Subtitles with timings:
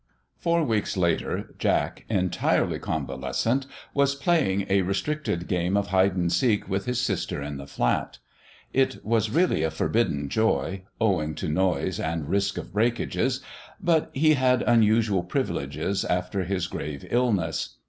[0.35, 6.67] Four weeks later Jack, entirely convalescent, was playing a restricted game of hide and seek
[6.67, 8.17] with his sister in the flat.
[8.73, 13.41] It was really a forbidden joy, owing to noise and risk of breakages,
[13.79, 17.77] but he had unusual privileges after his grave illness.